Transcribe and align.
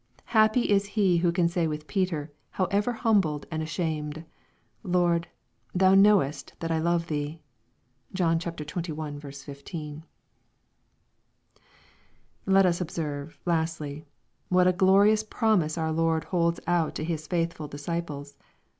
Happy 0.33 0.61
is 0.67 0.87
he 0.97 1.17
who 1.17 1.31
can 1.31 1.47
say 1.47 1.67
with 1.67 1.85
Peter, 1.85 2.33
however 2.49 2.91
humbled 2.91 3.45
and 3.51 3.61
ashamed," 3.61 4.25
Lord, 4.97 5.27
thou 5.75 5.93
knowest 5.93 6.53
that 6.59 6.71
I 6.71 6.79
love 6.79 7.05
thee." 7.05 7.39
(John 8.11 8.39
xxi. 8.39 9.31
15.) 9.45 10.03
Let 12.47 12.65
us 12.65 12.81
observe, 12.81 13.37
lastly, 13.45 14.07
what 14.49 14.65
a 14.65 14.73
glorious 14.73 15.21
promise 15.21 15.77
our 15.77 15.91
Lord 15.91 16.23
holds 16.23 16.59
out 16.65 16.95
to 16.95 17.03
His 17.03 17.27
faithful 17.27 17.67
disciples. 17.67 18.35